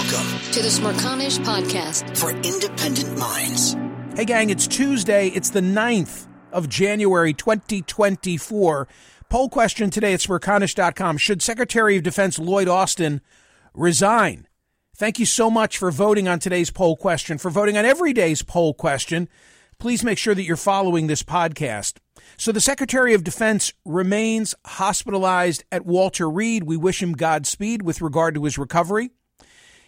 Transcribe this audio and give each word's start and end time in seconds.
Welcome 0.00 0.40
to 0.52 0.62
the 0.62 0.68
Smerconish 0.68 1.38
Podcast 1.40 2.16
for 2.16 2.30
independent 2.30 3.18
minds. 3.18 3.76
Hey, 4.16 4.24
gang, 4.24 4.48
it's 4.48 4.66
Tuesday. 4.66 5.28
It's 5.28 5.50
the 5.50 5.60
9th 5.60 6.26
of 6.52 6.70
January 6.70 7.34
2024. 7.34 8.88
Poll 9.28 9.48
question 9.50 9.90
today 9.90 10.14
at 10.14 10.20
Smerconish.com. 10.20 11.18
Should 11.18 11.42
Secretary 11.42 11.98
of 11.98 12.02
Defense 12.02 12.38
Lloyd 12.38 12.66
Austin 12.66 13.20
resign? 13.74 14.48
Thank 14.96 15.18
you 15.18 15.26
so 15.26 15.50
much 15.50 15.76
for 15.76 15.90
voting 15.90 16.28
on 16.28 16.38
today's 16.38 16.70
poll 16.70 16.96
question, 16.96 17.36
for 17.36 17.50
voting 17.50 17.76
on 17.76 17.84
every 17.84 18.14
day's 18.14 18.40
poll 18.40 18.72
question. 18.72 19.28
Please 19.78 20.02
make 20.02 20.16
sure 20.16 20.34
that 20.34 20.44
you're 20.44 20.56
following 20.56 21.08
this 21.08 21.22
podcast. 21.22 21.98
So, 22.38 22.52
the 22.52 22.60
Secretary 22.62 23.12
of 23.12 23.22
Defense 23.22 23.74
remains 23.84 24.54
hospitalized 24.64 25.62
at 25.70 25.84
Walter 25.84 26.30
Reed. 26.30 26.64
We 26.64 26.78
wish 26.78 27.02
him 27.02 27.12
Godspeed 27.12 27.82
with 27.82 28.00
regard 28.00 28.34
to 28.36 28.44
his 28.44 28.56
recovery. 28.56 29.10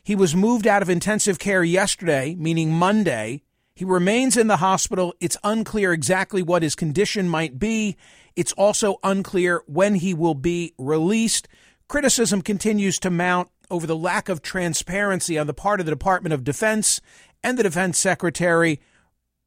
He 0.05 0.17
was 0.17 0.35
moved 0.35 0.67
out 0.67 0.83
of 0.83 0.91
intensive 0.91 1.39
care 1.39 1.63
yesterday, 1.63 2.35
meaning 2.37 2.73
Monday. 2.73 3.43
He 3.75 3.85
remains 3.85 4.37
in 4.37 4.49
the 4.49 4.57
hospital. 4.57 5.15
It's 5.21 5.37
unclear 5.45 5.93
exactly 5.93 6.43
what 6.43 6.63
his 6.63 6.75
condition 6.75 7.29
might 7.29 7.59
be. 7.59 7.97
It's 8.35 8.53
also 8.53 8.99
unclear 9.05 9.63
when 9.67 9.95
he 9.97 10.13
will 10.13 10.35
be 10.35 10.75
released. 10.77 11.47
Criticism 11.89 12.43
continues 12.43 12.99
to 12.99 13.11
mount 13.11 13.49
over 13.71 13.87
the 13.87 13.97
lack 13.97 14.29
of 14.29 14.43
transparency 14.43 15.39
on 15.39 15.47
the 15.47 15.55
part 15.55 15.81
of 15.81 15.87
the 15.87 15.93
Department 15.93 16.33
of 16.33 16.45
Defense 16.45 17.01
and 17.43 17.59
the 17.59 17.63
Defense 17.63 17.99
Secretary 17.99 18.81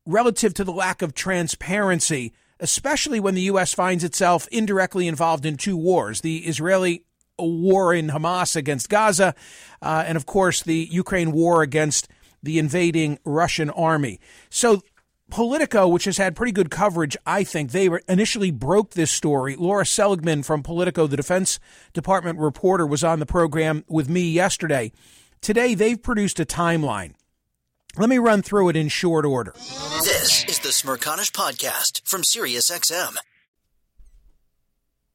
relative 0.05 0.53
to 0.53 0.63
the 0.63 0.71
lack 0.71 1.01
of 1.01 1.13
transparency, 1.13 2.33
especially 2.59 3.19
when 3.19 3.35
the 3.35 3.41
U.S. 3.41 3.73
finds 3.73 4.03
itself 4.03 4.47
indirectly 4.51 5.07
involved 5.07 5.45
in 5.45 5.57
two 5.57 5.77
wars 5.77 6.21
the 6.21 6.39
Israeli 6.39 7.04
war 7.37 7.93
in 7.93 8.09
Hamas 8.09 8.55
against 8.55 8.89
Gaza, 8.89 9.35
uh, 9.81 10.03
and 10.05 10.15
of 10.15 10.25
course, 10.25 10.63
the 10.63 10.87
Ukraine 10.91 11.31
war 11.31 11.61
against 11.61 12.07
the 12.41 12.59
invading 12.59 13.19
Russian 13.25 13.69
army. 13.69 14.19
So, 14.49 14.81
Politico, 15.31 15.87
which 15.87 16.05
has 16.05 16.17
had 16.17 16.35
pretty 16.35 16.51
good 16.51 16.69
coverage, 16.69 17.17
I 17.25 17.43
think, 17.43 17.71
they 17.71 17.89
initially 18.07 18.51
broke 18.51 18.91
this 18.91 19.09
story. 19.09 19.55
Lara 19.55 19.85
Seligman 19.85 20.43
from 20.43 20.61
Politico, 20.61 21.07
the 21.07 21.17
Defense 21.17 21.59
Department 21.93 22.37
reporter, 22.37 22.85
was 22.85 23.03
on 23.03 23.19
the 23.19 23.25
program 23.25 23.83
with 23.87 24.07
me 24.07 24.21
yesterday. 24.29 24.91
Today, 25.41 25.73
they've 25.73 26.01
produced 26.01 26.39
a 26.39 26.45
timeline. 26.45 27.13
Let 27.97 28.09
me 28.09 28.17
run 28.17 28.43
through 28.43 28.69
it 28.69 28.75
in 28.75 28.87
short 28.87 29.25
order. 29.25 29.53
This 30.03 30.45
is 30.45 30.59
the 30.59 30.69
Smerconish 30.69 31.31
Podcast 31.31 32.01
from 32.05 32.21
SiriusXM. 32.21 33.15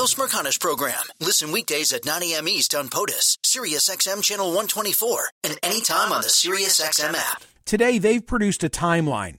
Michael 0.00 0.26
Smerconish 0.26 0.58
program. 0.58 1.02
Listen 1.20 1.52
weekdays 1.52 1.92
at 1.92 2.06
9 2.06 2.22
a.m. 2.22 2.48
East 2.48 2.74
on 2.74 2.88
POTUS, 2.88 3.36
SiriusXM 3.42 4.22
channel 4.22 4.46
124, 4.46 5.28
and 5.44 5.58
anytime 5.62 6.10
on 6.10 6.22
the 6.22 6.28
SiriusXM 6.28 7.12
app. 7.14 7.44
Today, 7.66 7.98
they've 7.98 8.26
produced 8.26 8.64
a 8.64 8.70
timeline. 8.70 9.36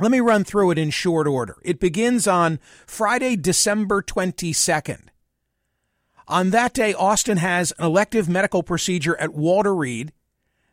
Let 0.00 0.10
me 0.10 0.18
run 0.18 0.42
through 0.42 0.72
it 0.72 0.78
in 0.78 0.90
short 0.90 1.28
order. 1.28 1.58
It 1.62 1.78
begins 1.78 2.26
on 2.26 2.58
Friday, 2.88 3.36
December 3.36 4.02
22nd. 4.02 5.10
On 6.26 6.50
that 6.50 6.74
day, 6.74 6.92
Austin 6.92 7.36
has 7.36 7.72
an 7.78 7.84
elective 7.84 8.28
medical 8.28 8.64
procedure 8.64 9.16
at 9.20 9.32
Walter 9.32 9.76
Reed. 9.76 10.12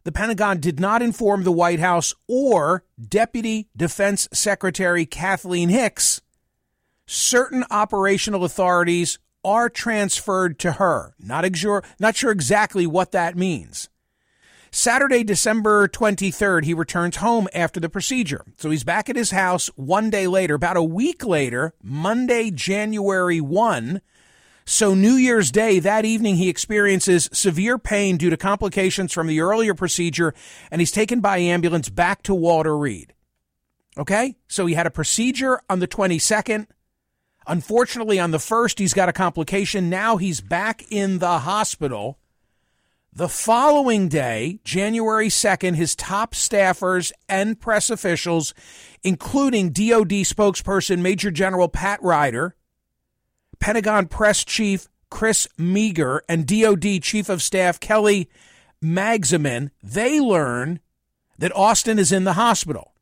The 0.04 0.12
Pentagon 0.12 0.60
did 0.60 0.80
not 0.80 1.04
inform 1.04 1.44
the 1.44 1.52
White 1.52 1.80
House 1.80 2.16
or 2.28 2.84
Deputy 3.00 3.68
Defense 3.78 4.28
Secretary 4.34 5.06
Kathleen 5.06 5.70
Hicks 5.70 6.22
certain 7.06 7.64
operational 7.70 8.44
authorities 8.44 9.20
are 9.44 9.70
transferred 9.70 10.58
to 10.60 10.74
her. 10.74 11.14
Not, 11.20 11.46
exure, 11.46 11.84
not 12.00 12.16
sure 12.16 12.32
exactly 12.32 12.88
what 12.88 13.12
that 13.12 13.38
means. 13.38 13.90
Saturday, 14.72 15.24
December 15.24 15.88
23rd, 15.88 16.66
he 16.66 16.74
returns 16.74 17.18
home 17.18 17.48
after 17.54 17.80
the 17.80 17.88
procedure. 17.88 18.44
So 18.58 18.72
he's 18.72 18.84
back 18.84 19.10
at 19.10 19.16
his 19.16 19.32
house 19.32 19.68
one 19.76 20.10
day 20.10 20.28
later, 20.28 20.56
about 20.56 20.76
a 20.76 20.84
week 20.84 21.26
later, 21.26 21.74
Monday, 21.82 22.52
January 22.52 23.40
1. 23.40 24.02
So, 24.68 24.96
New 24.96 25.14
Year's 25.14 25.52
Day, 25.52 25.80
that 25.80 26.06
evening, 26.06 26.38
he 26.38 26.50
experiences 26.50 27.30
severe 27.32 27.78
pain 27.78 28.18
due 28.18 28.32
to 28.32 28.36
complications 28.36 29.14
from 29.14 29.28
the 29.28 29.40
earlier 29.40 29.76
procedure, 29.76 30.34
and 30.72 30.82
he's 30.82 30.92
taken 30.92 31.22
by 31.22 31.38
ambulance 31.38 31.88
back 31.88 32.24
to 32.24 32.34
Walter 32.34 32.76
Reed. 32.76 33.14
Okay? 33.98 34.36
So 34.48 34.66
he 34.66 34.74
had 34.74 34.88
a 34.88 34.92
procedure 34.92 35.62
on 35.70 35.80
the 35.80 35.88
22nd. 35.88 36.68
Unfortunately, 37.48 38.20
on 38.20 38.32
the 38.32 38.40
first, 38.40 38.80
he's 38.80 38.94
got 38.94 39.10
a 39.10 39.14
complication. 39.14 39.90
Now 39.90 40.18
he's 40.18 40.42
back 40.42 40.84
in 40.92 41.20
the 41.20 41.40
hospital. 41.40 42.18
The 43.14 43.30
following 43.30 44.10
day, 44.10 44.60
January 44.64 45.30
2nd, 45.30 45.76
his 45.76 45.96
top 45.96 46.34
staffers 46.34 47.14
and 47.30 47.60
press 47.60 47.90
officials, 47.90 48.54
including 49.04 49.70
DoD 49.70 50.26
spokesperson 50.26 51.00
Major 51.00 51.32
General 51.32 51.70
Pat 51.70 52.02
Ryder, 52.04 52.56
Pentagon 53.60 54.08
press 54.08 54.44
chief 54.44 54.90
Chris 55.10 55.48
Meagher, 55.58 56.20
and 56.28 56.46
DoD 56.46 57.02
chief 57.02 57.30
of 57.30 57.42
staff 57.42 57.80
Kelly 57.80 58.30
Magsamen, 58.84 59.70
they 59.82 60.20
learn 60.20 60.80
that 61.38 61.56
Austin 61.56 62.00
is 62.00 62.12
in 62.12 62.26
the 62.26 62.34
hospital. 62.34 62.94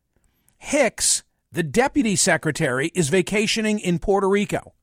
Hicks 0.58 1.24
the 1.54 1.64
deputy 1.64 2.16
secretary 2.16 2.92
is 2.94 3.10
vacationing 3.10 3.80
in 3.80 4.00
Puerto 4.00 4.28
Rico. 4.28 4.74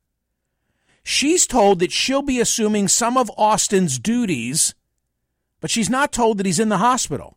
She's 1.03 1.47
told 1.47 1.79
that 1.81 1.93
she'll 1.93 2.23
be 2.23 2.41
assuming 2.41 2.89
some 2.89 3.17
of 3.17 3.31
Austin's 3.37 3.99
duties 3.99 4.75
but 5.61 5.71
she's 5.71 5.91
not 5.91 6.13
told 6.13 6.39
that 6.39 6.47
he's 6.47 6.59
in 6.59 6.71
the 6.71 6.79
hospital. 6.79 7.37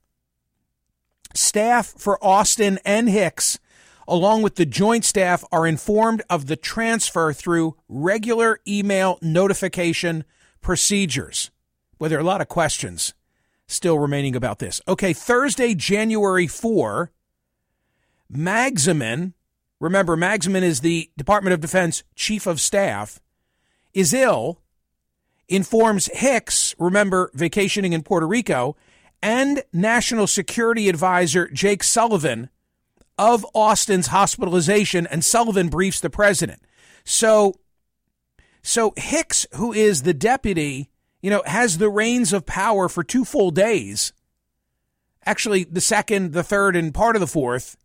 Staff 1.35 1.93
for 1.97 2.23
Austin 2.23 2.79
and 2.85 3.09
Hicks, 3.09 3.59
along 4.07 4.41
with 4.41 4.55
the 4.55 4.65
joint 4.65 5.03
staff, 5.05 5.43
are 5.51 5.67
informed 5.67 6.21
of 6.29 6.47
the 6.47 6.55
transfer 6.55 7.33
through 7.33 7.75
regular 7.87 8.59
email 8.67 9.19
notification 9.21 10.23
procedures. 10.61 11.51
Well, 11.99 12.09
there 12.09 12.19
are 12.19 12.21
a 12.21 12.25
lot 12.25 12.41
of 12.41 12.47
questions 12.47 13.13
still 13.67 13.99
remaining 13.99 14.35
about 14.35 14.59
this. 14.59 14.81
Okay, 14.87 15.13
Thursday, 15.13 15.73
January 15.73 16.47
4, 16.47 17.11
Magsamen, 18.33 19.33
remember, 19.79 20.15
Magsamen 20.17 20.61
is 20.61 20.79
the 20.79 21.09
Department 21.17 21.53
of 21.53 21.61
Defense 21.61 22.03
chief 22.15 22.47
of 22.47 22.59
staff, 22.59 23.19
is 23.93 24.13
ill, 24.13 24.61
informs 25.47 26.09
Hicks, 26.13 26.75
remember, 26.79 27.31
vacationing 27.33 27.93
in 27.93 28.03
Puerto 28.03 28.27
Rico, 28.27 28.75
and 29.21 29.63
National 29.71 30.27
Security 30.27 30.89
Advisor 30.89 31.47
Jake 31.49 31.83
Sullivan 31.83 32.49
of 33.17 33.45
Austin's 33.53 34.07
hospitalization, 34.07 35.07
and 35.07 35.23
Sullivan 35.23 35.69
briefs 35.69 35.99
the 35.99 36.09
president. 36.09 36.61
So, 37.03 37.53
so 38.61 38.93
Hicks, 38.97 39.45
who 39.53 39.71
is 39.71 40.01
the 40.01 40.13
deputy 40.13 40.89
you 41.23 41.29
know, 41.29 41.41
has 41.45 41.77
the 41.77 41.89
reins 41.89 42.33
of 42.33 42.45
power 42.45 42.89
for 42.89 43.01
two 43.01 43.23
full 43.23 43.49
days, 43.49 44.11
actually 45.25 45.63
the 45.63 45.81
second, 45.81 46.33
the 46.33 46.43
third, 46.43 46.75
and 46.75 46.93
part 46.93 47.15
of 47.15 47.21
the 47.21 47.27
fourth, 47.27 47.77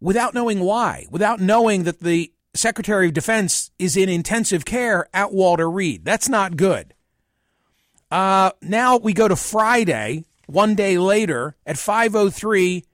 without 0.00 0.34
knowing 0.34 0.60
why, 0.60 1.06
without 1.10 1.40
knowing 1.40 1.84
that 1.84 2.00
the 2.00 2.32
Secretary 2.54 3.08
of 3.08 3.14
Defense 3.14 3.70
is 3.78 3.96
in 3.96 4.08
intensive 4.08 4.64
care 4.64 5.08
at 5.12 5.32
Walter 5.32 5.70
Reed. 5.70 6.04
That's 6.04 6.28
not 6.28 6.56
good. 6.56 6.94
Uh, 8.10 8.50
now 8.62 8.96
we 8.96 9.12
go 9.12 9.28
to 9.28 9.36
Friday, 9.36 10.24
one 10.46 10.74
day 10.74 10.98
later 10.98 11.56
at 11.66 11.78
503. 11.78 12.84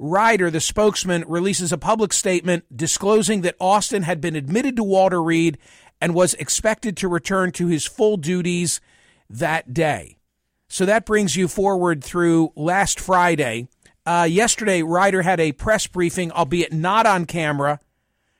Ryder, 0.00 0.50
the 0.50 0.60
spokesman, 0.60 1.24
releases 1.26 1.72
a 1.72 1.78
public 1.78 2.12
statement 2.12 2.64
disclosing 2.76 3.40
that 3.40 3.56
Austin 3.58 4.02
had 4.02 4.20
been 4.20 4.36
admitted 4.36 4.76
to 4.76 4.84
Walter 4.84 5.20
Reed 5.20 5.58
and 6.00 6.14
was 6.14 6.34
expected 6.34 6.96
to 6.98 7.08
return 7.08 7.50
to 7.52 7.66
his 7.66 7.84
full 7.84 8.16
duties 8.16 8.80
that 9.28 9.74
day. 9.74 10.18
So 10.68 10.84
that 10.86 11.06
brings 11.06 11.34
you 11.34 11.48
forward 11.48 12.04
through 12.04 12.52
last 12.54 13.00
Friday. 13.00 13.68
Uh, 14.08 14.24
yesterday, 14.24 14.82
Ryder 14.82 15.20
had 15.20 15.38
a 15.38 15.52
press 15.52 15.86
briefing, 15.86 16.32
albeit 16.32 16.72
not 16.72 17.04
on 17.04 17.26
camera, 17.26 17.78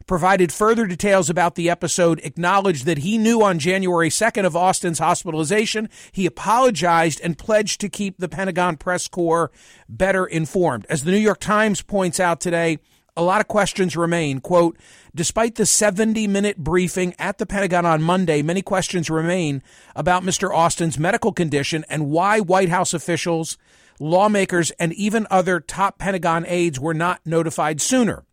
provided 0.06 0.50
further 0.50 0.87
details 0.87 1.29
about 1.29 1.56
the 1.56 1.69
episode, 1.69 2.23
acknowledged 2.25 2.87
that 2.87 3.00
he 3.00 3.19
knew 3.19 3.43
on 3.43 3.59
January 3.59 4.09
2nd 4.09 4.47
of 4.47 4.56
Austin's 4.56 4.99
hospitalization. 4.99 5.91
He 6.11 6.25
apologized 6.25 7.20
and 7.23 7.37
pledged 7.37 7.82
to 7.82 7.91
keep 7.91 8.17
the 8.17 8.31
Pentagon 8.31 8.79
press 8.79 9.09
corps 9.09 9.50
better 9.91 10.25
informed. 10.25 10.87
As 10.88 11.05
the 11.05 11.11
New 11.11 11.19
York 11.19 11.38
Times 11.38 11.82
points 11.82 12.19
out 12.19 12.41
today, 12.41 12.79
a 13.14 13.23
lot 13.23 13.43
of 13.43 13.49
questions 13.49 13.94
remain. 13.94 14.41
Quote, 14.41 14.79
despite 15.14 15.56
the 15.56 15.67
70 15.67 16.26
minute 16.29 16.56
briefing 16.56 17.14
at 17.19 17.37
the 17.37 17.44
Pentagon 17.44 17.85
on 17.85 18.03
Monday, 18.03 18.41
many 18.41 18.62
questions 18.62 19.11
remain 19.11 19.62
about 19.94 20.23
Mr. 20.23 20.50
Austin's 20.50 20.99
medical 20.99 21.32
condition 21.32 21.85
and 21.91 22.09
why 22.09 22.41
White 22.41 22.71
House 22.71 22.94
officials, 22.94 23.59
lawmakers, 24.00 24.71
and 24.73 24.93
even 24.93 25.27
other 25.31 25.61
top 25.61 25.99
Pentagon 25.99 26.45
aides 26.47 26.79
were 26.81 26.95
not 26.95 27.21
notified 27.25 27.81
sooner. 27.81 28.25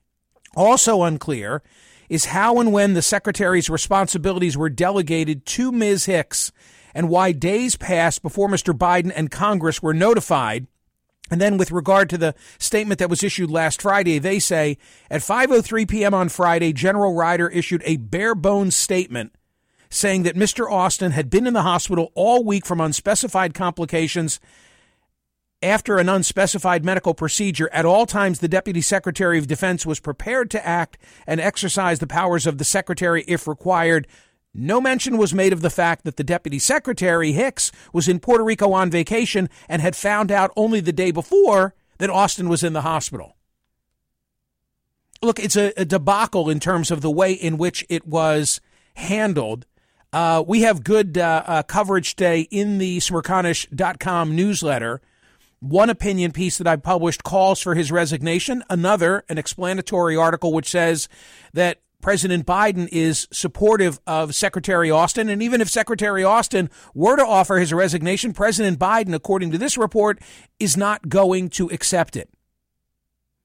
Also 0.55 1.03
unclear 1.03 1.61
is 2.09 2.25
how 2.25 2.59
and 2.59 2.71
when 2.71 2.93
the 2.93 3.01
secretary's 3.01 3.69
responsibilities 3.69 4.57
were 4.57 4.69
delegated 4.69 5.45
to 5.45 5.71
Ms. 5.71 6.05
Hicks 6.05 6.51
and 6.93 7.09
why 7.09 7.31
days 7.31 7.75
passed 7.75 8.21
before 8.21 8.47
Mr. 8.47 8.77
Biden 8.77 9.11
and 9.15 9.31
Congress 9.31 9.81
were 9.81 9.93
notified 9.93 10.67
and 11.31 11.41
then 11.41 11.57
with 11.57 11.71
regard 11.71 12.09
to 12.11 12.17
the 12.17 12.35
statement 12.59 12.99
that 12.99 13.09
was 13.09 13.23
issued 13.23 13.49
last 13.49 13.81
Friday, 13.81 14.19
they 14.19 14.39
say 14.39 14.77
at 15.09 15.21
5:03 15.21 15.87
p.m. 15.87 16.13
on 16.13 16.29
Friday, 16.29 16.71
General 16.71 17.15
Ryder 17.15 17.49
issued 17.49 17.81
a 17.85 17.97
bare 17.97 18.35
bones 18.35 18.75
statement 18.75 19.33
saying 19.89 20.23
that 20.23 20.35
Mr. 20.35 20.69
Austin 20.69 21.11
had 21.11 21.29
been 21.29 21.47
in 21.47 21.53
the 21.53 21.61
hospital 21.61 22.11
all 22.15 22.43
week 22.43 22.65
from 22.65 22.81
unspecified 22.81 23.53
complications 23.53 24.39
after 25.65 25.97
an 25.97 26.07
unspecified 26.07 26.85
medical 26.85 27.13
procedure. 27.13 27.69
At 27.73 27.85
all 27.85 28.05
times, 28.05 28.39
the 28.39 28.47
Deputy 28.47 28.81
Secretary 28.81 29.37
of 29.37 29.47
Defense 29.47 29.85
was 29.85 29.99
prepared 29.99 30.51
to 30.51 30.65
act 30.65 30.97
and 31.25 31.41
exercise 31.41 31.99
the 31.99 32.07
powers 32.07 32.45
of 32.45 32.57
the 32.57 32.63
Secretary 32.63 33.23
if 33.27 33.47
required. 33.47 34.07
No 34.53 34.79
mention 34.79 35.17
was 35.17 35.33
made 35.33 35.51
of 35.51 35.61
the 35.61 35.69
fact 35.69 36.05
that 36.05 36.15
the 36.15 36.23
deputy 36.23 36.59
secretary, 36.59 37.33
Hicks, 37.33 37.73
was 37.91 38.07
in 38.07 38.21
Puerto 38.21 38.43
Rico 38.43 38.71
on 38.71 38.89
vacation 38.89 39.49
and 39.67 39.81
had 39.81 39.97
found 39.97 40.31
out 40.31 40.51
only 40.55 40.79
the 40.79 40.93
day 40.93 41.11
before 41.11 41.75
that 41.97 42.09
Austin 42.09 42.47
was 42.47 42.63
in 42.63 42.71
the 42.71 42.81
hospital. 42.81 43.35
Look, 45.21 45.39
it's 45.39 45.57
a, 45.57 45.73
a 45.75 45.83
debacle 45.83 46.49
in 46.49 46.61
terms 46.61 46.89
of 46.89 47.01
the 47.01 47.11
way 47.11 47.33
in 47.33 47.57
which 47.57 47.85
it 47.89 48.07
was 48.07 48.61
handled. 48.93 49.65
Uh, 50.13 50.41
we 50.45 50.61
have 50.61 50.83
good 50.83 51.17
uh, 51.17 51.43
uh, 51.45 51.63
coverage 51.63 52.15
today 52.15 52.41
in 52.51 52.77
the 52.77 52.99
Smerconish.com 52.99 54.35
newsletter. 54.35 55.01
One 55.65 55.89
opinion 55.89 56.31
piece 56.31 56.59
that 56.59 56.67
I 56.67 56.75
published 56.75 57.23
calls 57.23 57.59
for 57.59 57.73
his 57.73 57.91
resignation. 57.91 58.63
Another, 58.69 59.23
an 59.27 59.39
explanatory 59.39 60.15
article 60.15 60.53
which 60.53 60.69
says 60.69 61.09
that 61.53 61.81
President 62.03 62.45
Biden 62.45 62.87
is 62.91 63.27
supportive 63.31 63.99
of 64.05 64.35
Secretary 64.35 64.91
Austin. 64.91 65.27
And 65.27 65.41
even 65.41 65.61
if 65.61 65.69
Secretary 65.71 66.23
Austin 66.23 66.69
were 66.93 67.15
to 67.15 67.25
offer 67.25 67.57
his 67.57 67.73
resignation, 67.73 68.31
President 68.31 68.77
Biden, 68.77 69.15
according 69.15 69.49
to 69.53 69.57
this 69.57 69.75
report, 69.75 70.19
is 70.59 70.77
not 70.77 71.09
going 71.09 71.49
to 71.49 71.67
accept 71.69 72.15
it. 72.15 72.29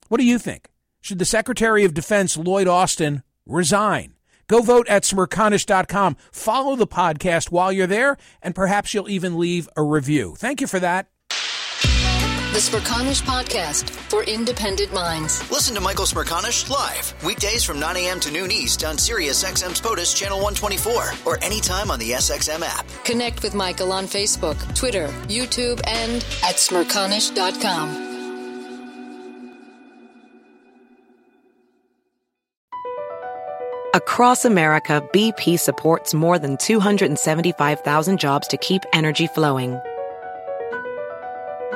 What 0.07 0.19
do 0.19 0.23
you 0.23 0.37
think? 0.37 0.69
Should 1.01 1.17
the 1.17 1.25
Secretary 1.25 1.85
of 1.85 1.95
Defense, 1.95 2.37
Lloyd 2.37 2.67
Austin, 2.67 3.23
resign? 3.47 4.13
Go 4.47 4.61
vote 4.61 4.87
at 4.87 5.03
smerconish.com. 5.03 6.17
Follow 6.31 6.75
the 6.75 6.85
podcast 6.85 7.49
while 7.49 7.71
you're 7.71 7.87
there, 7.87 8.17
and 8.43 8.53
perhaps 8.53 8.93
you'll 8.93 9.09
even 9.09 9.39
leave 9.39 9.67
a 9.75 9.81
review. 9.81 10.35
Thank 10.37 10.61
you 10.61 10.67
for 10.67 10.79
that. 10.79 11.07
The 12.51 12.57
Smerconish 12.57 13.21
Podcast 13.21 13.89
for 13.89 14.23
independent 14.23 14.93
minds. 14.93 15.49
Listen 15.49 15.73
to 15.73 15.79
Michael 15.79 16.03
Smerconish 16.03 16.69
live 16.69 17.13
weekdays 17.23 17.63
from 17.63 17.79
9 17.79 17.95
a.m. 17.95 18.19
to 18.19 18.29
noon 18.29 18.51
East 18.51 18.83
on 18.83 18.97
Sirius 18.97 19.41
XM's 19.45 19.79
POTUS 19.79 20.13
Channel 20.13 20.37
124 20.39 21.11
or 21.25 21.41
anytime 21.41 21.89
on 21.89 21.97
the 21.97 22.11
SXM 22.11 22.61
app. 22.61 22.85
Connect 23.05 23.41
with 23.41 23.55
Michael 23.55 23.93
on 23.93 24.03
Facebook, 24.03 24.57
Twitter, 24.75 25.07
YouTube, 25.29 25.79
and 25.87 26.15
at 26.43 26.55
smerconish.com. 26.57 28.09
Across 33.93 34.43
America, 34.43 35.01
BP 35.13 35.57
supports 35.57 36.13
more 36.13 36.37
than 36.37 36.57
275,000 36.57 38.19
jobs 38.19 38.47
to 38.49 38.57
keep 38.57 38.83
energy 38.91 39.27
flowing 39.27 39.79